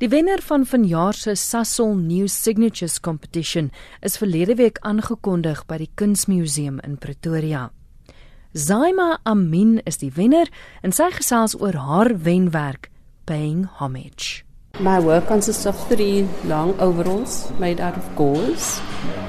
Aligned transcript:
Die 0.00 0.08
wenner 0.08 0.40
van 0.40 0.62
vanjaar 0.64 1.12
se 1.12 1.34
Sasol 1.36 1.90
New 1.94 2.24
Signatures 2.26 3.00
Competition 3.04 3.66
is 4.00 4.14
verlede 4.16 4.54
week 4.56 4.78
aangekondig 4.80 5.66
by 5.68 5.76
die 5.82 5.90
Kunsmuseum 6.00 6.78
in 6.88 6.94
Pretoria. 6.96 7.66
Zaima 8.56 9.18
Amin 9.28 9.74
is 9.84 10.00
die 10.00 10.08
wenner 10.16 10.48
en 10.80 10.96
sy 10.96 11.10
gesels 11.18 11.52
oor 11.60 11.76
haar 11.76 12.14
wenwerk 12.24 12.88
Paying 13.28 13.66
Homage. 13.76 14.40
My 14.80 14.96
work 15.04 15.28
consists 15.28 15.68
of 15.68 15.76
three 15.92 16.24
long 16.48 16.72
overalls 16.80 17.50
made 17.60 17.84
out 17.84 18.00
of 18.00 18.08
gauze 18.16 18.80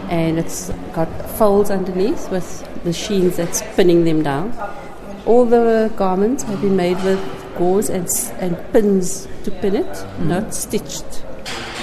and 0.07 0.39
it's 0.39 0.71
got 0.95 1.11
folds 1.35 1.67
underneath 1.69 2.31
with 2.31 2.63
machines 2.85 3.35
that's 3.35 3.59
spinning 3.59 4.05
them 4.05 4.23
down. 4.23 4.55
All 5.25 5.43
the 5.43 5.91
garments 5.97 6.47
have 6.47 6.61
been 6.61 6.77
made 6.77 7.03
with 7.03 7.19
gauze 7.61 7.89
and, 7.89 8.07
and 8.39 8.57
pins 8.73 9.27
to 9.43 9.51
pin 9.61 9.75
it, 9.75 9.85
mm-hmm. 9.85 10.29
not 10.33 10.53
stitched. 10.53 11.25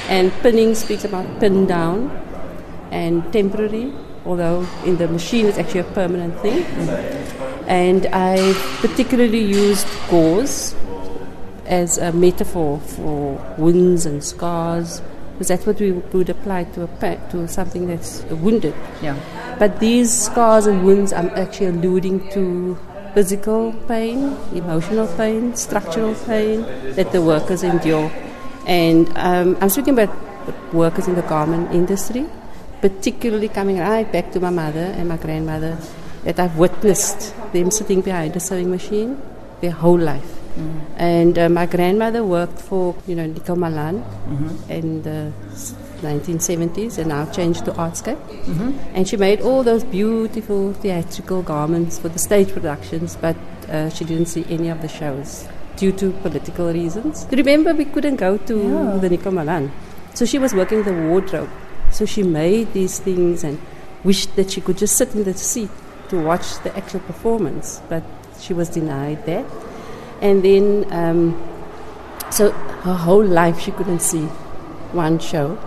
And 0.08 0.32
pinning 0.42 0.74
speaks 0.74 1.04
about 1.04 1.26
pin 1.40 1.66
down 1.66 2.10
and 2.90 3.22
temporary, 3.32 3.92
although 4.24 4.66
in 4.84 4.96
the 4.96 5.06
machine 5.06 5.46
it's 5.46 5.58
actually 5.58 5.80
a 5.80 5.90
permanent 6.00 6.40
thing. 6.40 6.64
Mm-hmm. 6.64 7.70
And 7.70 8.06
I 8.12 8.54
particularly 8.80 9.44
used 9.44 9.86
gauze 10.10 10.74
as 11.66 11.98
a 11.98 12.12
metaphor 12.12 12.80
for 12.80 13.36
wounds 13.58 14.06
and 14.06 14.24
scars, 14.24 15.02
because 15.32 15.48
that's 15.48 15.66
what 15.66 15.78
we 15.78 15.92
would 15.92 16.30
apply 16.30 16.64
to 16.74 16.82
a 16.84 17.16
to 17.30 17.46
something 17.46 17.86
that's 17.86 18.22
wounded. 18.44 18.74
Yeah. 19.02 19.16
But 19.58 19.78
these 19.78 20.10
scars 20.10 20.66
and 20.66 20.82
wounds, 20.84 21.12
I'm 21.12 21.28
actually 21.30 21.66
alluding 21.66 22.30
to 22.30 22.78
physical 23.18 23.72
pain, 23.88 24.36
emotional 24.54 25.08
pain, 25.16 25.52
structural 25.56 26.14
pain 26.14 26.62
that 26.94 27.10
the 27.10 27.20
workers 27.20 27.64
endure. 27.64 28.12
And 28.64 29.10
um, 29.18 29.58
I'm 29.60 29.68
speaking 29.70 29.98
about 29.98 30.14
workers 30.72 31.08
in 31.08 31.16
the 31.16 31.22
garment 31.22 31.74
industry, 31.74 32.26
particularly 32.80 33.48
coming 33.48 33.78
right 33.78 34.06
back 34.12 34.30
to 34.34 34.38
my 34.38 34.50
mother 34.50 34.94
and 34.96 35.08
my 35.08 35.16
grandmother, 35.16 35.76
that 36.22 36.38
I've 36.38 36.56
witnessed 36.56 37.34
them 37.52 37.72
sitting 37.72 38.02
behind 38.02 38.36
a 38.36 38.40
sewing 38.40 38.70
machine 38.70 39.20
their 39.60 39.72
whole 39.72 39.98
life. 39.98 40.37
Mm. 40.58 40.80
And 40.96 41.38
uh, 41.38 41.48
my 41.48 41.66
grandmother 41.66 42.24
worked 42.24 42.60
for, 42.60 42.96
you 43.06 43.14
know, 43.14 43.26
Nico 43.26 43.54
Malan 43.54 44.02
mm-hmm. 44.02 44.70
in 44.70 45.02
the 45.02 45.32
1970s 46.02 46.98
and 46.98 47.08
now 47.08 47.24
changed 47.30 47.64
to 47.66 47.72
Artscape. 47.72 48.16
Mm-hmm. 48.16 48.78
And 48.94 49.08
she 49.08 49.16
made 49.16 49.40
all 49.40 49.62
those 49.62 49.84
beautiful 49.84 50.72
theatrical 50.74 51.42
garments 51.42 51.98
for 51.98 52.08
the 52.08 52.18
stage 52.18 52.52
productions, 52.52 53.16
but 53.16 53.36
uh, 53.68 53.90
she 53.90 54.04
didn't 54.04 54.26
see 54.26 54.44
any 54.48 54.68
of 54.68 54.82
the 54.82 54.88
shows 54.88 55.46
due 55.76 55.92
to 55.92 56.10
political 56.22 56.72
reasons. 56.72 57.26
Remember, 57.30 57.72
we 57.72 57.84
couldn't 57.84 58.16
go 58.16 58.36
to 58.36 58.56
yeah. 58.56 58.98
the 59.00 59.08
Nico 59.08 59.30
Malan. 59.30 59.70
So 60.14 60.24
she 60.24 60.38
was 60.38 60.52
working 60.54 60.82
the 60.82 60.92
wardrobe. 60.92 61.50
So 61.92 62.04
she 62.04 62.22
made 62.22 62.72
these 62.72 62.98
things 62.98 63.44
and 63.44 63.58
wished 64.04 64.34
that 64.36 64.50
she 64.50 64.60
could 64.60 64.78
just 64.78 64.96
sit 64.96 65.14
in 65.14 65.24
the 65.24 65.34
seat 65.34 65.70
to 66.08 66.20
watch 66.20 66.58
the 66.62 66.76
actual 66.76 67.00
performance, 67.00 67.80
but 67.88 68.02
she 68.40 68.52
was 68.52 68.68
denied 68.68 69.24
that. 69.26 69.44
And 70.20 70.42
then, 70.42 70.86
um, 70.92 71.40
so 72.30 72.50
her 72.50 72.94
whole 72.94 73.24
life 73.24 73.60
she 73.60 73.70
couldn't 73.70 74.00
see 74.00 74.26
one 74.92 75.18
show. 75.18 75.58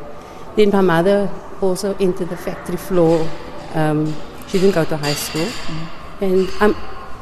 Then 0.55 0.71
my 0.71 0.81
mother 0.81 1.29
also 1.61 1.95
entered 1.99 2.29
the 2.29 2.37
factory 2.37 2.77
floor. 2.77 3.27
Um, 3.73 4.13
she 4.47 4.59
didn't 4.59 4.75
go 4.75 4.85
to 4.85 4.97
high 4.97 5.13
school. 5.13 5.45
Mm. 5.45 5.87
And 6.21 6.49
um, 6.61 6.75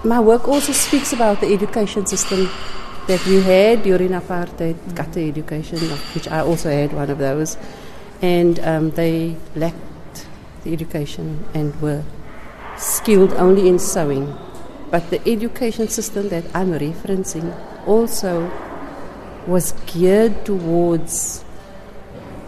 my 0.03 0.19
work 0.19 0.47
also 0.47 0.71
speaks 0.73 1.13
about 1.13 1.41
the 1.41 1.53
education 1.53 2.05
system 2.05 2.49
that 3.08 3.23
we 3.25 3.41
had 3.41 3.83
during 3.83 4.09
apartheid, 4.09 4.75
mm. 4.75 4.95
gutter 4.95 5.19
education, 5.19 5.77
which 6.16 6.27
I 6.27 6.39
also 6.39 6.69
had 6.69 6.93
one 6.93 7.09
of 7.09 7.17
those. 7.17 7.58
And 8.21 8.59
um, 8.59 8.91
they 8.91 9.36
lacked 9.55 10.27
the 10.64 10.73
education 10.73 11.45
and 11.53 11.80
were 11.81 12.03
skilled 12.77 13.33
only 13.33 13.67
in 13.67 13.80
sewing. 13.80 14.36
But 14.92 15.10
the 15.10 15.22
education 15.27 15.88
system 15.88 16.30
that 16.30 16.45
I'm 16.54 16.72
referencing 16.72 17.54
also 17.86 18.52
was 19.45 19.73
geared 19.86 20.45
towards 20.45 21.44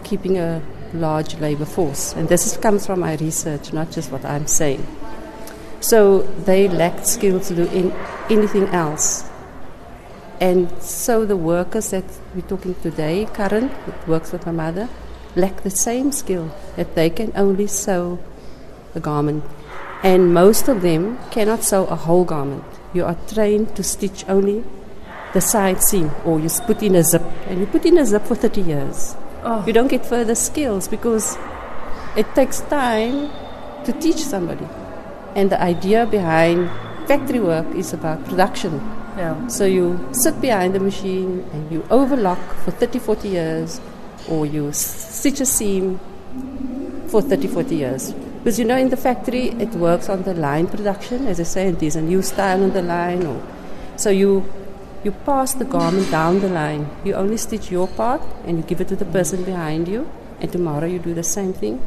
keeping 0.03 0.37
a 0.37 0.61
large 0.93 1.35
labor 1.35 1.65
force. 1.65 2.13
And 2.13 2.27
this 2.27 2.57
comes 2.57 2.85
from 2.85 2.99
my 2.99 3.15
research, 3.15 3.73
not 3.73 3.91
just 3.91 4.11
what 4.11 4.25
I'm 4.25 4.47
saying. 4.47 4.85
So 5.79 6.21
they 6.45 6.67
lacked 6.67 7.07
skill 7.07 7.39
to 7.39 7.55
do 7.55 7.65
in, 7.65 7.91
anything 8.29 8.67
else. 8.67 9.29
And 10.39 10.69
so 10.81 11.25
the 11.25 11.37
workers 11.37 11.91
that 11.91 12.05
we're 12.33 12.41
talking 12.41 12.75
today, 12.81 13.27
Karen, 13.33 13.69
that 13.85 14.07
works 14.07 14.31
with 14.31 14.45
my 14.45 14.51
mother, 14.51 14.89
lack 15.35 15.61
the 15.61 15.69
same 15.69 16.11
skill 16.11 16.53
that 16.75 16.95
they 16.95 17.09
can 17.09 17.31
only 17.35 17.67
sew 17.67 18.19
a 18.95 18.99
garment. 18.99 19.43
And 20.03 20.33
most 20.33 20.67
of 20.67 20.81
them 20.81 21.19
cannot 21.29 21.63
sew 21.63 21.85
a 21.85 21.95
whole 21.95 22.25
garment. 22.25 22.63
You 22.93 23.05
are 23.05 23.17
trained 23.27 23.75
to 23.75 23.83
stitch 23.83 24.25
only 24.27 24.63
the 25.33 25.41
side 25.41 25.81
seam, 25.81 26.11
or 26.25 26.39
you 26.39 26.49
put 26.65 26.81
in 26.83 26.95
a 26.95 27.03
zip, 27.03 27.21
and 27.47 27.59
you 27.59 27.65
put 27.65 27.85
in 27.85 27.97
a 27.97 28.05
zip 28.05 28.23
for 28.23 28.35
30 28.35 28.61
years. 28.61 29.15
Oh. 29.43 29.63
You 29.65 29.73
don't 29.73 29.87
get 29.87 30.05
further 30.05 30.35
skills 30.35 30.87
because 30.87 31.37
it 32.17 32.27
takes 32.35 32.61
time 32.61 33.29
to 33.85 33.93
teach 33.93 34.17
somebody. 34.17 34.67
And 35.35 35.49
the 35.49 35.61
idea 35.61 36.05
behind 36.05 36.69
factory 37.07 37.39
work 37.39 37.67
is 37.75 37.93
about 37.93 38.25
production. 38.25 38.73
Yeah. 39.17 39.47
So 39.47 39.65
you 39.65 39.99
sit 40.11 40.41
behind 40.41 40.75
the 40.75 40.79
machine 40.79 41.45
and 41.53 41.71
you 41.71 41.85
overlock 41.89 42.39
for 42.63 42.71
30, 42.71 42.99
40 42.99 43.27
years, 43.29 43.81
or 44.29 44.45
you 44.45 44.71
stitch 44.73 45.39
a 45.39 45.45
seam 45.45 45.99
for 47.07 47.21
30, 47.21 47.47
40 47.47 47.75
years. 47.75 48.13
Because 48.41 48.57
you 48.57 48.65
know, 48.65 48.75
in 48.75 48.89
the 48.89 48.97
factory, 48.97 49.49
it 49.49 49.69
works 49.75 50.09
on 50.09 50.23
the 50.23 50.33
line 50.33 50.65
production, 50.65 51.27
as 51.27 51.39
I 51.39 51.43
say, 51.43 51.67
and 51.67 51.79
there's 51.79 51.95
a 51.95 52.01
new 52.01 52.23
style 52.23 52.63
on 52.63 52.71
the 52.71 52.81
line. 52.81 53.23
Or, 53.23 53.39
so 53.97 54.09
you 54.09 54.43
you 55.03 55.11
pass 55.11 55.53
the 55.53 55.65
garment 55.65 56.09
down 56.09 56.39
the 56.39 56.49
line. 56.49 56.89
You 57.03 57.13
only 57.15 57.37
stitch 57.37 57.71
your 57.71 57.87
part 57.87 58.21
and 58.45 58.57
you 58.57 58.63
give 58.63 58.81
it 58.81 58.87
to 58.89 58.95
the 58.95 59.05
person 59.05 59.43
behind 59.43 59.87
you. 59.87 60.09
And 60.39 60.51
tomorrow 60.51 60.87
you 60.87 60.99
do 60.99 61.13
the 61.13 61.23
same 61.23 61.53
thing. 61.53 61.85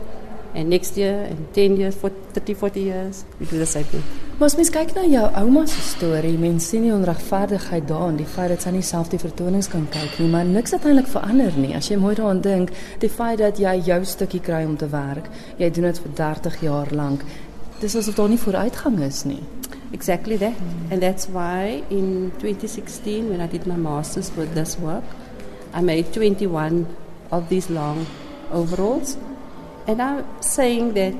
And 0.54 0.70
next 0.70 0.96
year, 0.96 1.26
and 1.28 1.52
10 1.54 1.76
years, 1.76 1.96
40, 1.96 2.16
30, 2.32 2.54
40 2.54 2.80
years, 2.80 3.24
you 3.40 3.46
do 3.46 3.58
the 3.58 3.66
same 3.66 3.84
thing. 3.84 4.02
Maar 4.34 4.48
as 4.48 4.56
mens 4.58 4.70
kyk 4.74 4.96
na 4.96 5.04
jou 5.06 5.26
ouma 5.38 5.60
se 5.70 5.78
storie, 5.86 6.34
mens 6.42 6.64
sien 6.66 6.82
die 6.82 6.90
onregverdigheid 6.90 7.84
daarin, 7.86 8.16
die 8.18 8.26
feit 8.26 8.50
dat 8.50 8.64
sy 8.64 8.72
nie 8.74 8.82
self 8.82 9.12
die 9.12 9.20
vertonings 9.22 9.68
kan 9.70 9.84
kyk 9.94 10.16
nie, 10.18 10.26
maar 10.32 10.48
niks 10.48 10.72
het 10.74 10.82
eintlik 10.88 11.06
verander 11.12 11.54
nie. 11.54 11.70
As 11.78 11.86
jy 11.86 12.00
mooi 12.02 12.16
daaraan 12.18 12.40
dink, 12.42 12.72
die 12.98 13.10
feit 13.14 13.38
dat 13.38 13.60
jy 13.62 13.76
jou 13.86 14.00
stukkie 14.02 14.40
kry 14.42 14.64
om 14.66 14.74
te 14.80 14.88
werk, 14.90 15.28
jy 15.60 15.68
doen 15.76 15.86
dit 15.86 16.00
vir 16.02 16.16
30 16.18 16.56
jaar 16.66 16.90
lank. 16.90 17.22
Dis 17.78 17.94
asof 17.94 18.16
daar 18.18 18.32
nie 18.32 18.40
vooruitgang 18.42 18.98
is 19.06 19.20
nie. 19.22 19.38
Exactly 19.94 20.40
that. 20.42 20.58
And 20.90 20.98
that's 20.98 21.28
why 21.30 21.84
in 21.94 22.32
2016, 22.40 23.28
when 23.30 23.40
I 23.40 23.46
did 23.46 23.68
my 23.70 23.76
master's 23.78 24.32
with 24.34 24.50
this 24.58 24.74
work, 24.82 25.14
I 25.72 25.80
made 25.80 26.10
21 26.10 26.88
of 27.30 27.46
these 27.48 27.70
long 27.70 28.02
overalls. 28.50 29.14
And 29.86 30.02
I'm 30.02 30.24
saying 30.40 30.94
that 30.94 31.14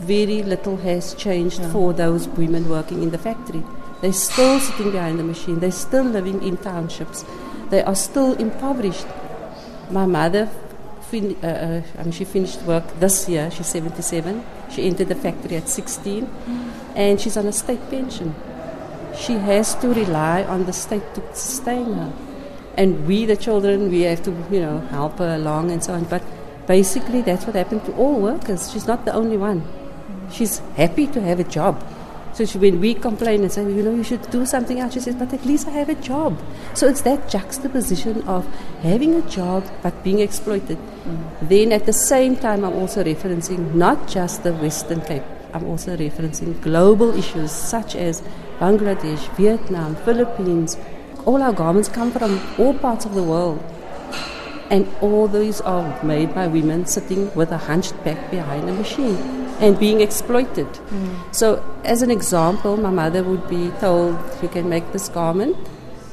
very 0.00 0.42
little 0.42 0.76
has 0.78 1.14
changed 1.14 1.60
yeah. 1.60 1.72
for 1.72 1.92
those 1.92 2.28
women 2.28 2.68
working 2.68 3.02
in 3.02 3.10
the 3.10 3.18
factory. 3.18 3.62
They're 4.00 4.12
still 4.12 4.60
sitting 4.60 4.92
behind 4.92 5.18
the 5.18 5.24
machine, 5.24 5.60
they're 5.60 5.70
still 5.70 6.04
living 6.04 6.42
in 6.42 6.56
townships, 6.58 7.24
they 7.70 7.82
are 7.82 7.94
still 7.94 8.34
impoverished. 8.34 9.06
My 9.90 10.06
mother 10.06 10.50
fin- 11.14 11.36
uh, 11.42 11.46
uh, 11.46 11.82
I 11.98 12.02
mean, 12.02 12.12
she 12.12 12.24
finished 12.24 12.62
work 12.62 12.84
this 13.00 13.28
year. 13.28 13.50
She's 13.50 13.66
77. 13.66 14.44
She 14.70 14.86
entered 14.86 15.08
the 15.08 15.14
factory 15.14 15.56
at 15.56 15.68
16, 15.68 16.26
mm. 16.26 16.70
and 16.94 17.20
she's 17.20 17.36
on 17.36 17.46
a 17.46 17.52
state 17.52 17.88
pension. 17.90 18.34
She 19.16 19.34
has 19.34 19.74
to 19.76 19.88
rely 19.88 20.42
on 20.44 20.64
the 20.64 20.72
state 20.72 21.14
to 21.14 21.22
sustain 21.32 21.94
her, 21.94 22.12
and 22.76 23.06
we, 23.06 23.26
the 23.26 23.36
children, 23.36 23.90
we 23.90 24.02
have 24.02 24.22
to, 24.24 24.32
you 24.50 24.60
know, 24.60 24.78
help 24.90 25.18
her 25.18 25.34
along 25.36 25.70
and 25.70 25.82
so 25.82 25.94
on. 25.94 26.04
But 26.04 26.22
basically, 26.66 27.22
that's 27.22 27.46
what 27.46 27.54
happened 27.54 27.84
to 27.84 27.92
all 27.94 28.20
workers. 28.20 28.72
She's 28.72 28.86
not 28.86 29.04
the 29.04 29.12
only 29.12 29.36
one. 29.36 29.62
She's 30.30 30.58
happy 30.76 31.06
to 31.08 31.20
have 31.20 31.40
a 31.40 31.44
job. 31.44 31.82
So 32.32 32.44
she, 32.44 32.58
when 32.58 32.80
we 32.80 32.94
complain 32.94 33.42
and 33.42 33.52
say, 33.52 33.62
you 33.62 33.82
know, 33.82 33.94
you 33.94 34.02
should 34.02 34.28
do 34.30 34.44
something 34.44 34.80
else, 34.80 34.94
she 34.94 35.00
says, 35.00 35.14
but 35.14 35.32
at 35.32 35.44
least 35.44 35.68
I 35.68 35.70
have 35.70 35.88
a 35.88 35.94
job. 35.94 36.36
So 36.74 36.88
it's 36.88 37.02
that 37.02 37.28
juxtaposition 37.28 38.22
of 38.26 38.44
having 38.82 39.14
a 39.14 39.22
job 39.22 39.64
but 39.84 40.02
being 40.02 40.18
exploited. 40.18 40.76
Mm. 40.78 41.48
Then 41.48 41.72
at 41.72 41.86
the 41.86 41.92
same 41.92 42.34
time, 42.34 42.64
I'm 42.64 42.72
also 42.72 43.04
referencing 43.04 43.74
not 43.74 44.08
just 44.08 44.42
the 44.42 44.52
Western 44.52 45.00
Cape, 45.02 45.22
I'm 45.54 45.64
also 45.66 45.96
referencing 45.96 46.60
global 46.60 47.16
issues 47.16 47.52
such 47.52 47.94
as 47.94 48.22
Bangladesh, 48.58 49.32
Vietnam, 49.36 49.94
Philippines. 49.94 50.76
All 51.26 51.40
our 51.40 51.52
garments 51.52 51.88
come 51.88 52.10
from 52.10 52.40
all 52.58 52.74
parts 52.74 53.04
of 53.04 53.14
the 53.14 53.22
world. 53.22 53.62
And 54.74 54.88
all 55.00 55.28
these 55.28 55.60
are 55.60 55.86
made 56.02 56.34
by 56.34 56.48
women 56.48 56.84
sitting 56.84 57.32
with 57.36 57.52
a 57.52 57.58
hunched 57.58 57.94
back 58.02 58.28
behind 58.28 58.68
a 58.68 58.72
machine 58.72 59.14
and 59.60 59.78
being 59.78 60.00
exploited. 60.00 60.66
Mm. 60.66 61.34
So, 61.40 61.62
as 61.84 62.02
an 62.02 62.10
example, 62.10 62.76
my 62.76 62.90
mother 62.90 63.22
would 63.22 63.46
be 63.48 63.70
told, 63.78 64.18
You 64.42 64.48
can 64.48 64.68
make 64.68 64.90
this 64.90 65.08
garment, 65.08 65.56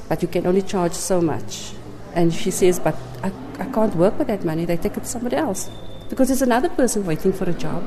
but 0.10 0.22
you 0.22 0.28
can 0.28 0.46
only 0.46 0.62
charge 0.62 0.94
so 0.94 1.22
much. 1.22 1.74
And 2.14 2.32
she 2.32 2.52
says, 2.52 2.80
but 2.80 2.96
I, 3.24 3.32
I 3.58 3.66
can't 3.66 3.96
work 3.96 4.20
with 4.20 4.28
that 4.28 4.46
money. 4.46 4.66
They 4.66 4.78
take 4.78 4.96
it 4.98 5.06
to 5.06 5.10
somebody 5.10 5.38
else. 5.38 5.72
Because 6.10 6.28
there's 6.28 6.44
another 6.44 6.70
person 6.70 7.06
waiting 7.06 7.34
for 7.34 7.50
a 7.50 7.54
job. 7.54 7.84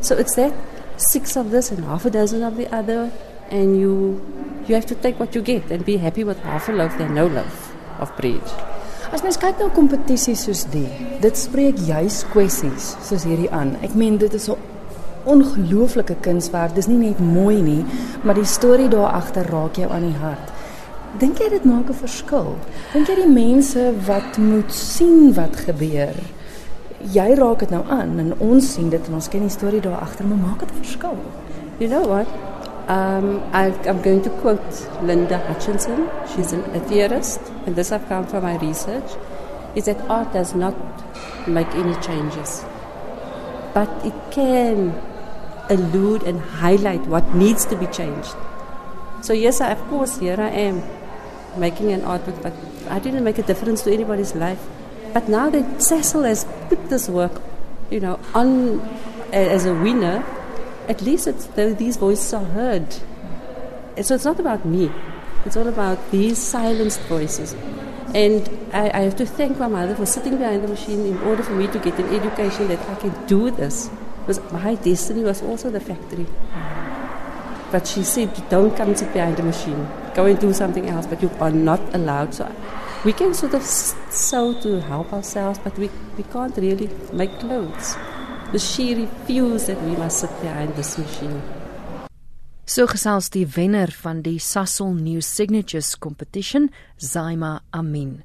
So 0.00 0.16
it's 0.16 0.34
that 0.34 0.54
six 0.96 1.36
of 1.36 1.50
this 1.52 1.70
and 1.70 1.84
half 1.84 2.06
a 2.06 2.10
dozen 2.10 2.42
of 2.42 2.56
the 2.56 2.74
other. 2.74 3.12
And 3.50 3.78
you, 3.78 4.20
you 4.66 4.74
have 4.74 4.86
to 4.86 4.96
take 4.96 5.20
what 5.20 5.34
you 5.36 5.42
get 5.42 5.70
and 5.70 5.84
be 5.84 5.98
happy 5.98 6.24
with 6.24 6.40
half 6.40 6.68
a 6.68 6.72
loaf 6.72 6.98
than 6.98 7.14
no 7.14 7.28
loaf 7.28 7.72
of 8.00 8.16
bread. 8.16 8.75
As 9.14 9.22
mens 9.22 9.38
kyk 9.38 9.60
na 9.60 9.68
kompetisies 9.74 10.40
soos 10.46 10.64
die, 10.72 10.88
dit 11.22 11.38
spreek 11.38 11.78
juis 11.86 12.24
kwessies 12.32 12.96
soos 13.06 13.26
hierdie 13.28 13.50
aan. 13.54 13.76
Ek 13.86 13.94
meen 13.94 14.18
dit 14.18 14.34
is 14.34 14.48
'n 14.48 14.56
ongelooflike 15.26 16.16
kunswerk. 16.22 16.74
Dis 16.74 16.88
nie 16.88 16.98
net 16.98 17.20
mooi 17.20 17.62
nie, 17.62 17.84
maar 18.22 18.34
die 18.34 18.44
storie 18.44 18.88
daar 18.88 19.12
agter 19.12 19.46
raak 19.50 19.76
jou 19.76 19.90
aan 19.90 20.10
die 20.10 20.18
hart. 20.18 20.52
Dink 21.18 21.38
jy 21.38 21.48
dit 21.48 21.64
maak 21.64 21.88
'n 21.88 21.94
verskil? 21.94 22.56
Dink 22.92 23.08
jy 23.08 23.14
die 23.14 23.32
mense 23.32 23.92
wat 24.06 24.38
moet 24.38 24.72
sien 24.72 25.34
wat 25.34 25.56
gebeur? 25.56 26.14
Jy 27.12 27.34
raak 27.34 27.58
dit 27.58 27.70
nou 27.70 27.84
aan 27.88 28.18
en 28.18 28.34
ons 28.38 28.72
sien 28.72 28.90
dit 28.90 29.08
en 29.08 29.14
ons 29.14 29.28
ken 29.28 29.40
die 29.40 29.48
storie 29.50 29.80
daar 29.80 30.00
agter, 30.00 30.26
maar 30.26 30.38
maak 30.38 30.58
dit 30.60 30.70
'n 30.70 30.82
verskil? 30.82 31.16
You 31.78 31.88
know 31.88 32.06
what? 32.06 32.26
Um, 32.88 33.42
I, 33.52 33.66
I'm 33.88 34.00
going 34.00 34.22
to 34.22 34.30
quote 34.30 34.62
Linda 35.02 35.38
Hutchinson. 35.38 36.08
She's 36.34 36.52
an, 36.52 36.62
a 36.76 36.80
theorist, 36.80 37.40
and 37.66 37.74
this 37.74 37.90
I've 37.90 38.06
come 38.08 38.26
from 38.26 38.44
my 38.44 38.56
research, 38.58 39.10
is 39.74 39.86
that 39.86 40.00
art 40.08 40.32
does 40.32 40.54
not 40.54 40.74
make 41.48 41.68
any 41.74 41.94
changes, 42.00 42.64
but 43.74 43.90
it 44.04 44.14
can 44.30 44.94
allude 45.68 46.22
and 46.22 46.40
highlight 46.40 47.00
what 47.06 47.34
needs 47.34 47.64
to 47.66 47.76
be 47.76 47.86
changed. 47.86 48.34
So 49.20 49.32
yes, 49.32 49.60
I, 49.60 49.72
of 49.72 49.80
course, 49.88 50.18
here 50.18 50.36
I 50.38 50.50
am 50.50 50.82
making 51.58 51.90
an 51.90 52.02
artwork, 52.02 52.40
but 52.40 52.52
I 52.88 53.00
didn't 53.00 53.24
make 53.24 53.38
a 53.38 53.42
difference 53.42 53.82
to 53.82 53.92
anybody's 53.92 54.34
life. 54.36 54.64
But 55.12 55.28
now 55.28 55.50
that 55.50 55.64
Sasol 55.78 56.24
has 56.24 56.44
put 56.68 56.88
this 56.88 57.08
work, 57.08 57.42
you 57.90 57.98
know, 57.98 58.20
on 58.32 58.80
as 59.32 59.66
a 59.66 59.74
winner, 59.74 60.24
at 60.88 61.02
least 61.02 61.28
these 61.56 61.96
voices 61.96 62.32
are 62.34 62.44
heard. 62.44 62.92
So 64.02 64.14
it's 64.14 64.24
not 64.24 64.38
about 64.38 64.64
me. 64.64 64.90
It's 65.44 65.56
all 65.56 65.68
about 65.68 66.10
these 66.10 66.38
silenced 66.38 67.00
voices. 67.02 67.54
And 68.14 68.48
I, 68.72 68.90
I, 68.90 69.00
have 69.00 69.16
to 69.16 69.26
thank 69.26 69.58
my 69.58 69.68
mother 69.68 69.94
for 69.94 70.06
sitting 70.06 70.38
behind 70.38 70.64
the 70.64 70.68
machine 70.68 71.06
in 71.06 71.18
order 71.22 71.42
for 71.42 71.52
me 71.52 71.66
to 71.68 71.78
get 71.78 71.98
an 71.98 72.14
education 72.14 72.68
that 72.68 72.80
I 72.88 72.94
can 72.94 73.26
do 73.26 73.50
this. 73.50 73.90
Because 74.20 74.40
my 74.52 74.74
destiny 74.74 75.22
was 75.22 75.42
also 75.42 75.70
the 75.70 75.80
factory. 75.80 76.26
But 77.70 77.86
she 77.86 78.04
said, 78.04 78.30
don't 78.48 78.76
come 78.76 78.94
sit 78.94 79.12
behind 79.12 79.36
the 79.36 79.42
machine. 79.42 79.86
Go 80.14 80.26
and 80.26 80.38
do 80.38 80.52
something 80.52 80.88
else. 80.88 81.06
But 81.06 81.22
you 81.22 81.30
are 81.40 81.50
not 81.50 81.80
allowed. 81.94 82.34
So 82.34 82.50
we 83.04 83.12
can 83.12 83.34
sort 83.34 83.54
of 83.54 83.62
sew 83.62 84.60
to 84.62 84.80
help 84.80 85.12
ourselves, 85.12 85.58
but 85.62 85.76
we, 85.78 85.90
we 86.16 86.24
can't 86.24 86.56
really 86.56 86.88
make 87.12 87.38
clothes. 87.38 87.96
The 88.52 88.58
she 88.58 88.94
refused 88.94 89.66
that 89.66 89.82
we 89.82 89.96
must 89.96 90.20
sit 90.20 90.30
behind 90.40 90.74
this 90.76 90.96
machine. 90.98 91.42
So 92.64 92.86
gesels 92.86 93.30
die 93.34 93.46
wenner 93.56 93.90
van 93.90 94.20
die 94.22 94.38
Sasol 94.38 94.94
New 94.94 95.20
Signatures 95.20 95.96
Competition, 95.98 96.70
Zaima 96.98 97.60
Amin. 97.70 98.22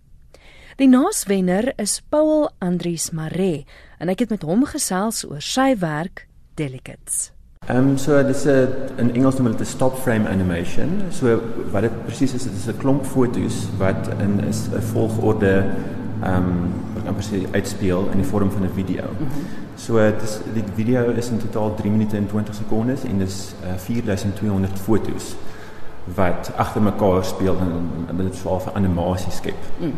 Die 0.78 0.88
naaswenner 0.88 1.74
is 1.82 2.02
Paul 2.14 2.52
Andries 2.62 3.10
Mare 3.12 3.66
en 3.98 4.14
ek 4.14 4.26
het 4.26 4.34
met 4.34 4.46
hom 4.46 4.62
gesels 4.70 5.24
oor 5.26 5.42
sy 5.42 5.74
werk 5.82 6.28
Delicates. 6.58 7.32
Ehm 7.66 7.92
um, 7.94 7.98
so 7.98 8.22
dis 8.22 8.46
'n 8.46 8.70
in 9.02 9.12
Engels 9.16 9.38
noem 9.38 9.50
hulle 9.50 9.58
dit 9.58 9.68
'n 9.68 9.74
stop 9.74 9.98
frame 9.98 10.30
animation. 10.30 11.02
So 11.10 11.42
wat 11.74 11.82
dit 11.82 12.06
presies 12.06 12.34
is, 12.34 12.44
dit 12.44 12.54
is 12.54 12.68
'n 12.68 12.78
klomp 12.78 13.06
fotos 13.06 13.68
wat 13.78 14.10
in 14.22 14.40
is 14.46 14.70
'n 14.70 14.82
volgorde 14.94 15.66
ehm 16.22 16.36
um, 16.36 16.74
wat 16.94 17.08
amper 17.08 17.24
sê 17.24 17.46
uitspeel 17.54 18.10
in 18.12 18.18
die 18.22 18.30
vorm 18.30 18.52
van 18.52 18.64
'n 18.64 18.74
video. 18.74 19.06
Mm 19.10 19.28
-hmm. 19.28 19.71
So 19.82 19.98
dit 19.98 20.22
is 20.22 20.38
die 20.54 20.64
video 20.76 21.10
is 21.18 21.30
in 21.30 21.40
totaal 21.42 21.74
3 21.76 21.92
minute 21.92 22.18
en 22.18 22.28
20 22.28 22.56
sekondes 22.56 23.04
en 23.04 23.18
dis 23.18 23.38
uh, 23.64 23.74
4200 23.78 24.80
fotos 24.80 25.32
wat 26.14 26.52
agter 26.56 26.82
mekaar 26.82 27.24
speel 27.26 27.58
en, 27.58 27.72
en 28.10 28.18
dit 28.18 28.34
is 28.34 28.44
animasie 28.74 29.32
skep. 29.32 29.70
Mm. 29.80 29.94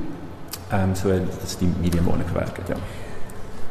Ehm 0.70 0.90
um, 0.90 0.96
so 0.96 1.10
dit 1.10 1.44
is 1.44 1.58
die 1.60 1.68
medium 1.82 2.06
waarna 2.06 2.24
ek 2.24 2.32
gewerk 2.32 2.62
het, 2.62 2.68
ja. 2.68 2.78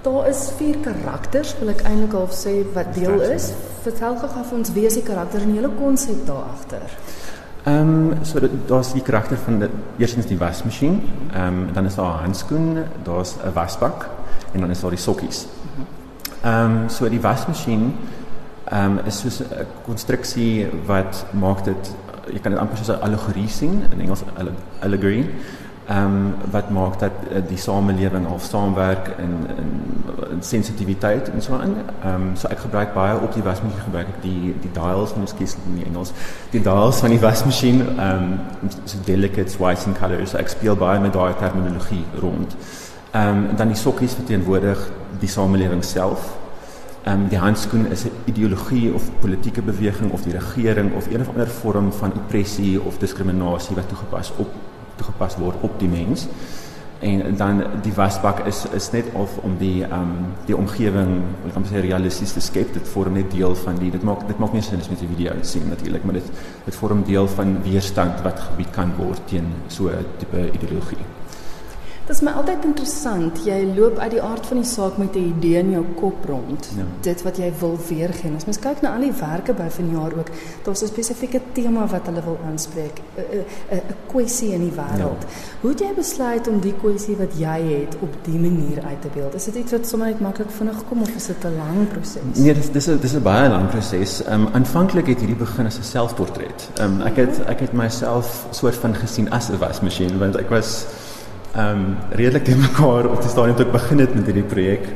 Daar 0.02 0.28
is 0.28 0.42
vier 0.58 0.76
karakters, 0.84 1.54
wil 1.60 1.72
ek 1.72 1.80
eintlik 1.88 2.18
al 2.18 2.28
sê 2.34 2.54
wat 2.74 2.92
deel 2.94 3.20
is. 3.30 3.48
Vertel 3.86 4.18
gou 4.20 4.30
vir 4.34 4.58
ons 4.58 4.72
wie 4.76 4.84
is 4.90 4.98
die 4.98 5.06
karakter 5.06 5.40
en 5.40 5.56
hele 5.56 5.72
konsep 5.78 6.26
daar 6.28 6.44
agter. 6.50 6.84
Ehm 7.64 7.96
um, 8.12 8.24
so 8.28 8.42
daar's 8.68 8.92
die 8.92 9.04
karakter 9.06 9.40
van 9.46 9.62
die 9.64 9.72
eerstens 9.96 10.28
die 10.28 10.38
wasmasjien. 10.38 11.00
Ehm 11.32 11.48
um, 11.48 11.72
dan 11.72 11.88
is 11.88 11.96
daar 11.96 12.12
'n 12.18 12.24
handskoen, 12.28 12.84
daar's 13.02 13.36
'n 13.40 13.56
wasbak 13.56 14.08
en 14.52 14.60
dan 14.60 14.70
is 14.70 14.80
daar 14.80 14.90
die 14.90 15.04
sokkies. 15.08 15.46
Ehm 16.42 16.88
so 16.88 17.08
die 17.08 17.22
wasmasjien 17.22 17.92
ehm 18.70 18.98
um, 18.98 19.00
is 19.06 19.20
soos 19.20 19.40
'n 19.40 19.66
konstruksie 19.84 20.66
wat 20.86 21.26
maak 21.30 21.64
dit 21.64 21.94
jy 22.32 22.38
kan 22.38 22.52
dit 22.52 22.60
amper 22.60 22.76
soos 22.76 22.96
'n 22.96 23.02
allegorie 23.02 23.48
sien 23.48 23.82
in 23.92 24.00
Engels 24.00 24.24
allegory. 24.80 25.30
Ehm 25.88 26.32
wat 26.50 26.70
maak 26.70 26.98
dat 26.98 27.10
uh, 27.30 27.42
die 27.48 27.56
samelewing 27.56 28.26
in 28.26 28.76
in, 29.18 29.72
in 30.30 30.42
sensitiwiteit 30.42 31.28
en 31.28 31.42
so 31.42 31.52
aan. 31.54 31.74
Ehm 32.04 32.14
um, 32.14 32.36
so 32.36 32.48
ek 32.48 32.58
gebruik 32.58 32.94
baie 32.94 33.18
op 33.20 33.34
die 33.34 33.42
wasmasjien 33.42 33.82
gebruik 33.84 34.06
ek 34.08 34.22
die 34.22 34.54
die 34.60 34.72
dials 34.72 35.10
van 35.10 35.26
skies 35.26 35.56
in 35.66 35.76
die 35.76 35.84
Engels. 35.84 36.12
Die 36.50 36.60
dials 36.60 37.00
van 37.00 37.10
die 37.10 37.20
wasmasjien 37.20 37.80
ehm 37.98 38.32
so 38.84 38.98
delicate 39.04 39.58
white 39.58 39.86
in 39.86 39.94
colors. 39.94 40.30
So 40.30 40.38
ek 40.38 40.48
speel 40.48 40.76
baie 40.76 41.00
met 41.00 41.12
daai 41.12 41.34
terminologie 41.34 42.04
rond. 42.20 42.56
Ehm 43.12 43.28
um, 43.28 43.48
en 43.48 43.56
dan 43.56 43.68
die 43.68 43.76
sokkies 43.76 44.14
verteenwoordig 44.14 44.90
die 45.22 45.30
samelewing 45.30 45.84
self. 45.86 46.32
Ehm 47.02 47.22
um, 47.22 47.28
die 47.28 47.38
handskoen 47.38 47.86
is 47.90 48.04
'n 48.04 48.12
ideologie 48.30 48.92
of 48.94 49.10
politieke 49.20 49.62
beweging 49.62 50.12
of 50.12 50.22
die 50.22 50.32
regering 50.32 50.94
of 50.94 51.06
een 51.06 51.20
of 51.20 51.28
ander 51.28 51.48
vorm 51.48 51.92
van 51.92 52.12
oppressie 52.12 52.80
of 52.82 52.98
diskriminasie 52.98 53.76
wat 53.76 53.88
toegepas 53.88 54.32
op 54.36 54.50
toegepas 54.96 55.36
word 55.36 55.56
op 55.60 55.78
die 55.78 55.88
mens. 55.88 56.26
En 57.02 57.36
dan 57.36 57.64
die 57.82 57.92
wasbak 57.92 58.38
is 58.46 58.66
is 58.72 58.90
net 58.90 59.04
of 59.12 59.38
om 59.42 59.56
die 59.58 59.82
ehm 59.82 60.00
um, 60.00 60.12
die 60.46 60.56
omgewing, 60.56 61.22
ek 61.46 61.52
kan 61.52 61.64
sê 61.66 61.80
realisties 61.80 62.32
te 62.32 62.40
skep. 62.40 62.72
Dit 62.72 62.88
vorm 62.88 63.12
net 63.12 63.30
deel 63.30 63.54
van 63.54 63.78
die 63.78 63.90
dit 63.90 64.02
maak 64.02 64.22
dit 64.28 64.38
maak 64.38 64.52
meer 64.52 64.62
sin 64.62 64.78
as 64.78 64.88
met 64.88 65.02
die 65.02 65.08
video 65.08 65.32
sien 65.40 65.68
natuurlik, 65.68 66.04
maar 66.04 66.14
dit 66.20 66.30
dit 66.64 66.74
vorm 66.74 67.02
deel 67.02 67.28
van 67.28 67.62
weerstand 67.62 68.22
wat 68.22 68.40
gebied 68.40 68.70
kan 68.70 68.94
word 68.96 69.26
teen 69.26 69.50
so 69.66 69.88
'n 69.88 70.06
tipe 70.18 70.50
ideologie. 70.52 71.21
Dit 72.02 72.16
is 72.16 72.20
my 72.26 72.32
altyd 72.34 72.64
interessant. 72.66 73.44
Jy 73.46 73.60
loop 73.76 74.00
uit 74.02 74.10
die 74.16 74.22
aard 74.22 74.46
van 74.50 74.58
die 74.58 74.66
saak 74.66 74.96
met 74.98 75.14
'n 75.14 75.34
idee 75.38 75.58
in 75.58 75.70
jou 75.70 75.84
kop 75.94 76.24
rond. 76.26 76.68
Ja. 76.76 76.84
Dit 77.00 77.22
wat 77.22 77.36
jy 77.36 77.52
wil 77.58 77.78
weergee. 77.88 78.32
As 78.36 78.44
mens 78.44 78.58
kyk 78.58 78.80
na 78.82 78.94
al 78.94 79.00
die 79.00 79.12
werke 79.12 79.54
by 79.54 79.68
vanjaar 79.70 80.12
ook, 80.18 80.28
daar's 80.64 80.82
'n 80.82 80.86
spesifieke 80.86 81.40
tema 81.52 81.86
wat 81.86 82.06
hulle 82.06 82.22
wil 82.24 82.38
aanspreek, 82.50 83.00
'n 83.70 83.82
kwessie 84.06 84.52
in 84.52 84.60
die 84.60 84.72
wêreld. 84.72 85.22
Ja. 85.22 85.28
Hoe 85.60 85.70
het 85.70 85.78
jy 85.78 85.94
besluit 85.94 86.48
om 86.48 86.60
die 86.60 86.74
kwessie 86.74 87.16
wat 87.16 87.32
jy 87.38 87.60
het 87.80 87.96
op 88.00 88.14
die 88.22 88.38
manier 88.38 88.82
uit 88.82 89.02
te 89.02 89.08
beeld? 89.14 89.34
Is 89.34 89.44
dit 89.44 89.54
iets 89.54 89.72
wat 89.72 89.86
sommer 89.86 90.08
net 90.08 90.20
maklik 90.20 90.50
vinnig 90.50 90.84
kom 90.88 91.02
of 91.02 91.14
is 91.16 91.26
dit 91.26 91.44
'n 91.44 91.56
lang 91.56 91.88
proses? 91.88 92.38
Nee, 92.38 92.54
dis 92.54 92.70
dis 92.70 92.86
'n 92.88 92.98
dis 93.00 93.14
'n 93.14 93.22
baie 93.22 93.48
lang 93.48 93.68
proses. 93.68 94.24
Ehm 94.24 94.40
um, 94.40 94.48
aanvanklik 94.52 95.06
het 95.06 95.18
hierdie 95.18 95.36
begin 95.36 95.66
as 95.66 95.78
'n 95.78 95.82
selfportret. 95.82 96.70
Ehm 96.74 97.00
um, 97.00 97.06
ek 97.06 97.16
het 97.16 97.44
ek 97.46 97.60
het 97.60 97.72
myself 97.72 98.46
soort 98.50 98.74
van 98.74 98.94
gesien 98.94 99.30
as 99.30 99.48
'n 99.48 99.58
wasmasjien 99.58 100.18
want 100.18 100.36
ek 100.36 100.48
was 100.48 100.86
um, 101.56 101.96
redelik 102.10 102.44
te 102.44 102.56
mekaar 102.56 103.08
op 103.10 103.20
die 103.20 103.30
stadium 103.30 103.56
toe 103.56 103.66
ek 103.66 103.72
begin 103.72 103.98
het 103.98 104.14
met. 104.14 104.86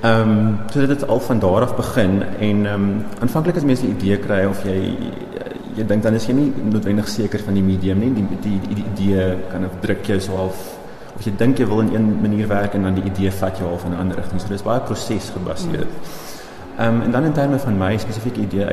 Ehm 0.00 0.30
um, 0.30 0.58
so 0.72 0.80
dit 0.80 0.88
het 0.88 1.08
al 1.08 1.20
van 1.20 1.38
daar 1.38 1.62
af 1.62 1.76
begin 1.76 2.22
en 2.22 2.66
ehm 2.66 2.74
um, 2.74 3.04
aanvanklik 3.20 3.56
as 3.56 3.64
mense 3.64 3.86
'n 3.86 3.90
idee 3.90 4.18
of 4.48 4.64
jy 4.64 5.84
dink 5.84 6.02
dan 6.02 6.14
is 6.14 6.26
jy 6.26 6.34
nie 6.34 6.52
noodwendig 6.72 7.08
seker 7.08 7.40
van 7.44 7.54
die 7.54 7.62
medium 7.62 7.98
nie, 7.98 8.14
die 8.14 8.38
die 8.40 8.74
die, 8.74 8.84
die 8.94 9.36
kan 9.50 9.68
druk 9.80 10.06
jou 10.06 10.20
so 10.20 10.36
half 10.36 10.56
of 11.16 11.24
jy 11.24 11.32
dink 11.36 11.58
jy 11.58 11.66
wil 11.66 11.80
in 11.80 11.94
een 11.94 12.20
manier 12.20 12.48
werk 12.48 12.74
en 12.74 12.82
dan 12.82 12.94
die 12.94 13.04
idee 13.04 13.30
vat 13.30 13.58
jou 13.58 13.68
half 13.68 13.84
in 13.84 13.92
'n 13.92 14.00
ander 14.00 14.16
rigting. 14.16 14.40
So 14.40 14.48
dis 14.48 14.62
baie 14.62 14.80
proses 14.80 15.30
gebaseer. 15.30 15.86
Ehm 16.78 16.94
um, 16.94 17.02
en 17.02 17.10
dan 17.10 17.24
in 17.24 17.32
terme 17.32 17.58
van 17.58 17.78
my 17.78 17.98
spesifieke 17.98 18.40
idee 18.40 18.64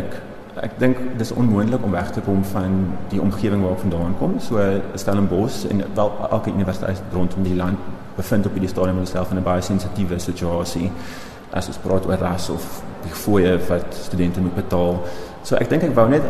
ek 0.61 0.79
dink 0.79 0.97
dis 1.17 1.31
onmoontlik 1.31 1.83
om 1.83 1.91
weg 1.91 2.11
te 2.11 2.21
kom 2.25 2.43
van 2.53 2.75
die 3.11 3.21
omgewing 3.21 3.61
waar 3.61 3.75
ek 3.77 3.85
vandaan 3.85 4.15
kom. 4.19 4.35
So 4.39 4.63
Stellenbosch 4.95 5.65
en 5.69 5.83
wel 5.95 6.11
elke 6.29 6.51
universiteit 6.51 7.01
rondom 7.13 7.43
die 7.43 7.55
land 7.55 7.77
bevind 8.17 8.45
op 8.45 8.51
hierdie 8.57 8.69
stadium 8.69 8.95
homself 8.95 9.31
in 9.31 9.37
'n 9.37 9.43
baie 9.43 9.61
sensitiewe 9.61 10.19
situasie 10.19 10.91
as 11.51 11.67
ons 11.67 11.77
praat 11.77 12.07
oor 12.07 12.17
ras 12.17 12.49
of 12.49 12.83
die 13.03 13.13
fooie 13.13 13.57
wat 13.69 13.93
studente 13.93 14.41
moet 14.41 14.55
betaal. 14.55 15.03
So 15.43 15.55
ek 15.55 15.69
dink 15.69 15.83
ek 15.83 15.95
wou 15.95 16.09
net 16.09 16.23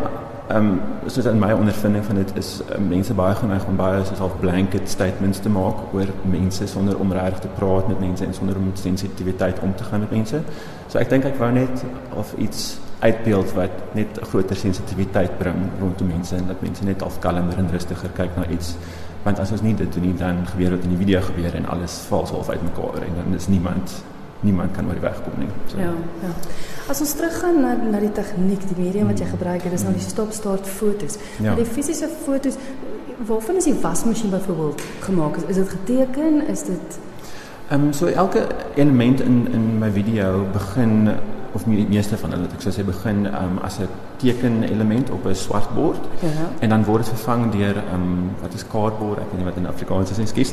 ehm 0.48 0.80
soos 1.12 1.26
in 1.26 1.40
my 1.40 1.52
ondervinding 1.52 2.06
van 2.06 2.16
dit 2.16 2.32
is 2.38 2.62
um, 2.76 2.88
mense 2.88 3.14
baie 3.14 3.36
geneig 3.36 3.66
om 3.68 3.76
baie 3.76 4.06
soos 4.06 4.20
half 4.20 4.40
blanket 4.40 4.90
statements 4.90 5.40
te 5.40 5.50
maak 5.50 5.94
oor 5.94 6.08
mense 6.24 6.68
sonder 6.68 7.00
om 7.00 7.10
te 7.12 7.48
praat 7.56 7.88
met 7.88 8.00
mense 8.00 8.26
en 8.26 8.34
sonder 8.34 8.56
om 8.56 8.66
met 8.66 8.80
sensitiwiteit 8.80 9.60
om 9.60 9.76
te 9.76 9.84
gaan 9.84 10.00
met 10.00 10.12
mense. 10.12 10.42
So 10.88 11.00
ek 11.00 11.10
dink 11.10 11.26
ek 11.26 11.40
wou 11.40 11.52
net 11.52 11.84
of 12.16 12.34
iets 12.38 12.80
uitbeeld 13.00 13.54
wat 13.54 13.72
net 13.94 14.20
'n 14.20 14.25
groter 14.25 14.56
sensitiwiteit 14.56 15.38
bring 15.38 15.56
rondom 15.80 16.08
mense 16.08 16.36
en 16.36 16.48
dat 16.48 16.62
mense 16.62 16.84
net 16.84 17.01
half 17.01 17.20
kalmer 17.20 17.58
en 17.58 17.70
rustiger 17.72 18.10
kyk 18.10 18.36
na 18.36 18.48
iets 18.48 18.75
want 19.24 19.39
as 19.39 19.51
ons 19.51 19.62
nie 19.62 19.75
dit 19.75 19.94
doen 19.94 20.04
nie 20.04 20.16
dan 20.16 20.48
gebeur 20.48 20.70
wat 20.70 20.84
in 20.84 20.89
die 20.89 20.98
video 20.98 21.22
gebeur 21.22 21.56
en 21.56 21.66
alles 21.66 21.98
val 22.10 22.25
so 22.25 22.34
half 22.34 22.50
uitmekaar 22.50 23.01
en 23.08 23.13
dan 23.16 23.36
is 23.36 23.48
niemand 23.48 24.04
niemand 24.39 24.72
kan 24.72 24.86
oor 24.86 24.94
die 24.94 25.01
weg 25.01 25.18
kom 25.24 25.34
nie. 25.42 25.48
So. 25.66 25.80
Ja, 25.82 25.92
ja. 26.22 26.32
As 26.88 27.01
ons 27.01 27.13
teruggaan 27.13 27.62
na 27.62 27.74
na 27.92 28.00
die 28.00 28.12
tegniek, 28.12 28.68
die 28.70 28.77
medium 28.84 29.08
wat 29.08 29.20
jy 29.20 29.25
gebruik 29.25 29.66
het, 29.66 29.74
dis 29.74 29.84
nou 29.84 29.94
die 29.94 30.04
stop-start 30.04 30.68
fotos. 30.68 31.18
Ja. 31.39 31.48
Maar 31.50 31.63
die 31.63 31.66
fisiese 31.66 32.10
fotos, 32.25 32.60
waarvan 33.25 33.56
is 33.56 33.63
die 33.63 33.75
wasmasjien 33.82 34.30
byvoorbeeld 34.30 34.84
gemaak? 35.08 35.38
Is, 35.42 35.44
is 35.48 35.56
dit 35.56 35.70
geteken? 35.70 36.48
Is 36.48 36.63
dit 36.70 37.00
Ehm 37.68 37.84
um, 37.84 37.94
so 37.94 38.06
elke 38.06 38.48
element 38.75 39.22
in 39.22 39.48
in 39.51 39.80
my 39.80 39.92
video 39.92 40.46
begin 40.54 41.10
of 41.58 41.66
die 41.66 41.86
meeste 41.90 42.18
van 42.22 42.34
hulle 42.36 42.50
ek 42.54 42.64
sou 42.66 42.72
sê 42.76 42.84
begin 42.86 43.26
um, 43.30 43.58
as 43.66 43.80
'n 43.82 43.90
teken 44.22 44.64
element 44.68 45.10
op 45.16 45.26
'n 45.26 45.36
swart 45.36 45.70
bord. 45.76 46.04
Ja. 46.22 46.46
En 46.60 46.70
dan 46.70 46.84
word 46.86 47.06
dit 47.06 47.14
vervang 47.16 47.52
deur 47.52 47.78
ehm 47.78 48.02
um, 48.02 48.30
wat 48.42 48.54
is 48.54 48.66
cardboard, 48.74 49.20
ek 49.20 49.32
weet 49.32 49.40
nie 49.42 49.50
wat 49.50 49.58
in 49.58 49.68
Afrikaans 49.68 50.12
is, 50.12 50.20
ekskuus. 50.26 50.52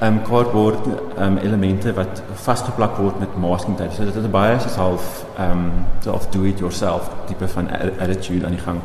Ehm 0.00 0.14
um, 0.14 0.22
cardboard 0.22 0.82
ehm 0.86 1.24
um, 1.26 1.36
elemente 1.38 1.94
wat 1.94 2.22
vasgeplak 2.34 2.96
word 2.96 3.18
met 3.18 3.36
masking 3.36 3.76
tape. 3.76 3.94
So 3.94 4.04
dit 4.04 4.16
is 4.16 4.30
baie 4.30 4.58
soos 4.60 4.76
half 4.76 5.24
ehm 5.38 5.50
um, 5.50 6.20
do 6.30 6.44
it 6.44 6.58
yourself 6.58 7.10
tipe 7.26 7.48
van 7.48 7.70
attitude 8.00 8.44
aan 8.44 8.56
die 8.58 8.64
gang. 8.66 8.80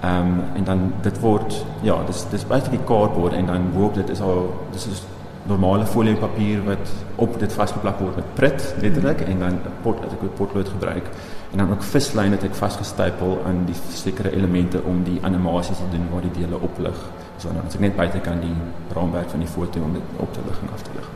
Ehm 0.00 0.26
um, 0.26 0.42
en 0.54 0.64
dan 0.64 0.92
dit 1.02 1.20
word 1.20 1.64
ja, 1.82 2.02
dis 2.06 2.24
dis 2.30 2.46
baie 2.46 2.62
die 2.70 2.84
cardboard 2.84 3.32
en 3.32 3.46
dan 3.46 3.70
op 3.76 3.94
dit 3.94 4.10
is 4.10 4.20
al 4.20 4.54
dis 4.72 4.86
is 4.86 5.02
normale 5.46 5.86
foliepapier 5.86 6.62
wat 6.64 6.92
op 7.22 7.38
dit 7.40 7.52
vasgeplak 7.52 7.98
word 8.02 8.16
met 8.16 8.34
prit 8.34 8.74
letterlik 8.82 9.20
en 9.26 9.38
dan 9.38 9.58
pot 9.82 9.98
as 10.04 10.12
ek 10.12 10.22
'n 10.22 10.36
potlood 10.36 10.68
gebruik 10.68 11.06
en 11.52 11.58
dan 11.58 11.70
ook 11.70 11.82
vislyne 11.82 12.34
het 12.36 12.44
ek 12.44 12.54
vasgestapel 12.54 13.38
aan 13.46 13.64
die 13.66 13.76
sekere 13.94 14.30
elemente 14.30 14.82
om 14.82 15.04
die 15.04 15.18
animasies 15.22 15.76
te 15.76 15.88
doen 15.90 16.08
waar 16.12 16.20
die 16.20 16.40
dele 16.40 16.58
oplig. 16.60 16.98
So 17.36 17.48
dan 17.48 17.66
as 17.66 17.74
ek 17.74 17.80
net 17.80 17.96
buite 17.96 18.18
kan 18.20 18.40
die 18.40 18.56
raamwerk 18.94 19.30
van 19.30 19.40
die 19.40 19.48
foto 19.48 19.80
om 19.80 19.92
dit 19.92 20.02
op 20.16 20.32
te 20.32 20.40
lig 20.46 20.58
en 20.62 20.72
af 20.74 20.82
te 20.82 20.90
lig. 20.94 21.08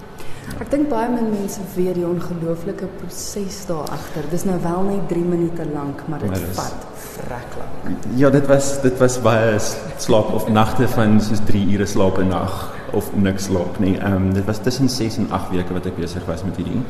Ek 0.58 0.70
dink 0.70 0.88
baie 0.88 1.08
min 1.08 1.30
mense 1.30 1.60
weet 1.74 1.94
die 1.94 2.06
ongelooflike 2.06 2.88
proses 2.98 3.66
daar 3.66 3.86
agter. 3.94 4.24
Dis 4.30 4.44
nou 4.44 4.58
wel 4.62 4.82
net 4.82 5.08
3 5.08 5.22
minute 5.24 5.66
lank, 5.74 6.02
maar 6.08 6.18
dit 6.18 6.48
vat 6.58 6.86
vrek 7.04 7.54
lank. 7.60 8.08
Ja, 8.16 8.30
dit 8.30 8.46
was 8.46 8.80
dit 8.82 8.98
was 8.98 9.20
baie 9.20 9.58
slaap 9.98 10.32
of 10.34 10.48
nagte 10.48 10.88
van 10.88 11.20
soos 11.20 11.40
3 11.46 11.66
ure 11.74 11.86
slaap 11.86 12.18
'n 12.18 12.28
nag 12.28 12.79
of 12.92 13.14
niks 13.14 13.44
slaap 13.44 13.78
nie. 13.78 13.96
Ehm 13.98 14.14
um, 14.14 14.34
dit 14.34 14.44
was 14.44 14.58
tussen 14.58 14.88
6 14.88 15.16
en 15.16 15.26
8 15.30 15.50
weke 15.50 15.72
wat 15.72 15.86
ek 15.86 15.96
besig 15.96 16.24
was 16.26 16.44
met 16.44 16.56
hierdie. 16.56 16.82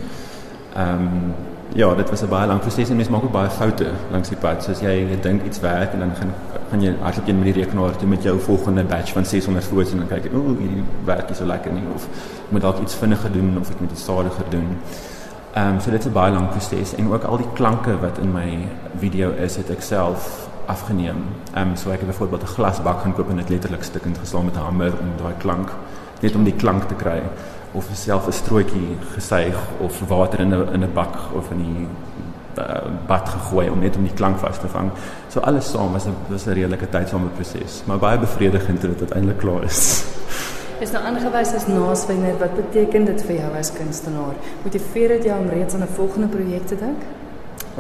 Ehm 0.75 1.07
um, 1.07 1.35
ja, 1.75 1.95
dit 1.95 2.11
was 2.11 2.23
'n 2.23 2.28
baie 2.28 2.47
lang 2.47 2.61
proses 2.61 2.88
en 2.90 2.97
mens 2.97 3.09
maak 3.09 3.23
ook 3.23 3.33
baie 3.33 3.50
foute 3.50 3.87
langs 4.11 4.28
die 4.28 4.37
pad. 4.37 4.62
Soos 4.62 4.80
jy, 4.80 4.95
jy 5.11 5.21
dink 5.21 5.45
iets 5.45 5.61
werk 5.61 5.92
en 5.92 5.99
dan 5.99 6.14
gaan 6.14 6.33
gaan 6.71 6.83
jy 6.83 6.95
hardloop 7.00 7.26
jy 7.26 7.35
met 7.35 7.45
die 7.45 7.62
rekenaar 7.62 7.97
toe 7.97 8.09
met 8.09 8.23
jou 8.23 8.38
volgende 8.40 8.85
batch 8.85 9.12
van 9.12 9.25
600 9.25 9.64
foto's 9.64 9.92
en 9.92 9.99
dan 9.99 10.09
kyk 10.09 10.25
jy, 10.25 10.37
ooh, 10.38 10.59
hierdie 10.59 10.85
werk 11.04 11.30
is 11.30 11.37
so 11.37 11.45
lekker 11.45 11.73
nie 11.73 11.83
of 11.95 12.07
moet 12.49 12.62
dalk 12.62 12.78
iets 12.80 12.95
vinniger 12.95 13.33
doen 13.33 13.59
of 13.61 13.71
ek 13.71 13.80
moet 13.80 13.90
iets 13.90 14.02
stadiger 14.02 14.45
doen. 14.50 14.78
Ehm 15.54 15.69
um, 15.69 15.80
so 15.80 15.90
dit 15.90 16.00
is 16.00 16.07
'n 16.07 16.12
baie 16.12 16.33
lang 16.33 16.49
proses 16.49 16.95
en 16.95 17.12
ook 17.12 17.25
al 17.25 17.37
die 17.37 17.52
klanke 17.54 17.99
wat 18.00 18.19
in 18.19 18.33
my 18.33 18.59
video 18.99 19.30
is, 19.30 19.57
het 19.57 19.71
ek 19.71 19.83
self 19.83 20.50
afgeneem. 20.71 21.25
Ehm 21.55 21.69
um, 21.69 21.77
so 21.77 21.91
ek 21.91 22.05
het 22.05 22.11
byvoorbeeld 22.12 22.43
'n 22.43 22.55
glasbak 22.57 23.00
gaan 23.00 23.15
koop 23.15 23.31
en 23.31 23.37
dit 23.37 23.49
letterlik 23.49 23.83
stukkend 23.83 24.19
geslaan 24.19 24.45
met 24.45 24.55
'n 24.55 24.67
hamer 24.69 24.93
om 25.03 25.11
daai 25.23 25.35
klank 25.39 25.69
net 26.21 26.35
om 26.35 26.45
die 26.45 26.57
klank 26.57 26.89
te 26.89 26.95
kry 26.95 27.23
of 27.73 27.89
self 27.93 28.27
'n 28.27 28.33
strootjie 28.33 28.97
gesuig 29.15 29.59
of 29.81 30.00
water 30.09 30.41
in 30.41 30.55
'n 30.55 30.73
in 30.75 30.83
'n 30.83 30.93
bak 30.93 31.15
of 31.35 31.50
in 31.50 31.59
die 31.59 31.87
uh, 32.59 32.91
bad 33.07 33.29
gegooi 33.29 33.71
om 33.71 33.79
net 33.79 33.97
om 33.97 34.03
die 34.03 34.15
klank 34.15 34.39
vas 34.39 34.59
te 34.59 34.69
vang. 34.69 34.91
So 35.29 35.41
alles 35.41 35.71
saam 35.71 35.93
was 35.93 36.07
'n 36.07 36.15
was 36.29 36.47
'n 36.47 36.53
redelike 36.53 36.89
tydsame 36.89 37.27
proses, 37.27 37.83
maar 37.87 37.99
baie 37.99 38.19
bevredigend 38.19 38.81
toe 38.81 38.91
dit 38.91 39.00
uiteindelik 39.00 39.39
klaar 39.39 39.62
is. 39.62 40.05
Is 40.81 40.91
nou 40.91 41.05
aangewys 41.05 41.53
as 41.55 41.67
naaswyner, 41.67 42.39
wat 42.39 42.55
beteken 42.57 43.05
dit 43.05 43.23
vir 43.23 43.35
jou 43.35 43.57
as 43.59 43.73
kunstenaar? 43.73 44.35
Motiveer 44.62 45.09
dit 45.09 45.25
jou 45.25 45.41
om 45.41 45.49
reeds 45.49 45.75
aan 45.75 45.83
'n 45.83 45.95
volgende 45.95 46.27
projek 46.27 46.67
te 46.67 46.77
dink? 46.77 47.20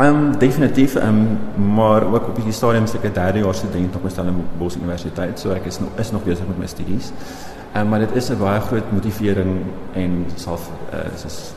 Ehm 0.00 0.16
um, 0.16 0.38
definitief 0.38 0.94
ehm 0.94 1.08
um, 1.08 1.74
maar 1.74 2.12
ook 2.12 2.28
op 2.28 2.38
die 2.44 2.52
stadium 2.52 2.84
is 2.84 2.94
ek 2.94 3.04
'n 3.04 3.12
derde 3.12 3.38
jaar 3.38 3.54
student 3.54 3.96
op 3.96 4.08
Stellenbosch 4.08 4.76
Universiteit, 4.76 5.40
so 5.40 5.50
ek 5.50 5.64
is 5.64 5.78
nog 5.78 5.88
is 5.96 6.10
nog 6.10 6.24
besig 6.24 6.46
met 6.46 6.58
my 6.58 6.66
studies. 6.66 7.12
Ehm 7.72 7.82
um, 7.82 7.88
maar 7.88 7.98
dit 7.98 8.14
is 8.14 8.30
'n 8.30 8.38
baie 8.38 8.60
groot 8.60 8.92
motivering 8.92 9.60
en 9.92 10.26
self 10.34 10.70
uh, 10.92 11.24
is 11.26 11.52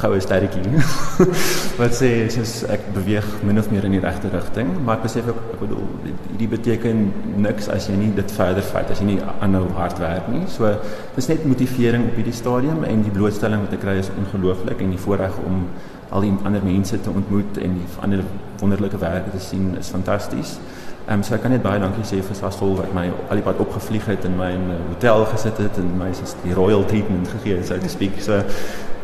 goue 0.00 0.20
sterretjie. 0.20 0.62
Wat 1.80 1.94
sê 1.96 2.10
is 2.26 2.54
ek 2.72 2.88
beweeg 2.94 3.26
min 3.46 3.58
of 3.58 3.70
meer 3.70 3.86
in 3.88 3.96
die 3.96 4.02
regte 4.02 4.30
rigting, 4.32 4.70
maar 4.84 4.98
ek 4.98 5.06
besef 5.06 5.28
ook 5.30 5.40
ek 5.54 5.60
bedoel 5.62 5.86
dit 6.04 6.50
beteken 6.50 7.12
niks 7.42 7.68
as 7.72 7.88
jy 7.88 7.96
nie 7.96 8.12
dit 8.14 8.32
verder 8.36 8.64
vat 8.72 8.90
as 8.92 9.00
jy 9.00 9.06
nie 9.12 9.18
aanhou 9.40 9.66
hard 9.78 10.00
werk 10.02 10.28
nie. 10.32 10.44
So 10.52 10.72
dis 11.16 11.30
net 11.32 11.44
motivering 11.48 12.10
op 12.10 12.18
hierdie 12.20 12.36
stadium 12.36 12.84
en 12.84 13.04
die 13.06 13.14
blootstelling 13.14 13.66
wat 13.66 13.76
ek 13.76 13.84
kry 13.84 13.98
is 14.02 14.12
ongelooflik 14.16 14.82
en 14.84 14.94
die 14.94 15.02
voorreg 15.02 15.38
om 15.46 15.66
al 16.14 16.22
die 16.22 16.34
ander 16.46 16.62
mense 16.62 17.00
te 17.00 17.10
ontmoet 17.10 17.58
en 17.58 17.80
die 17.80 17.88
ander 18.04 18.22
wonderlike 18.60 18.98
werke 19.02 19.32
te 19.34 19.42
sien 19.42 19.74
is 19.80 19.90
fantasties. 19.90 20.58
Ehm 21.06 21.20
um, 21.20 21.22
so 21.22 21.36
ek 21.36 21.44
kan 21.44 21.52
net 21.54 21.62
baie 21.62 21.78
dankie 21.78 22.02
sê 22.06 22.16
vir 22.18 22.34
Sasol 22.34 22.72
wat 22.80 22.94
my 22.94 23.04
al 23.30 23.38
die 23.38 23.44
pad 23.46 23.60
opgevlieg 23.62 24.08
het 24.10 24.24
en 24.26 24.32
my 24.38 24.48
in 24.54 24.64
'n 24.74 24.78
hotel 24.88 25.24
gesit 25.32 25.58
het 25.62 25.78
en 25.78 25.92
my 25.98 26.12
soos 26.12 26.34
die 26.42 26.54
royal 26.54 26.84
treatment 26.84 27.28
gegee 27.28 27.56
het, 27.56 27.66
so 27.66 27.78
to. 27.78 28.20
So 28.20 28.42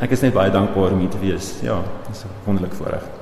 ek 0.02 0.11
is 0.11 0.23
net 0.25 0.35
baie 0.35 0.50
dankbaar 0.50 0.97
om 0.97 1.02
hier 1.04 1.12
te 1.14 1.21
wees. 1.23 1.54
Ja, 1.62 1.78
dis 2.09 2.25
'n 2.25 2.30
wonderlike 2.44 2.76
voorreg. 2.76 3.22